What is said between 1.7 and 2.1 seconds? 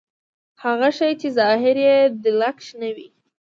يې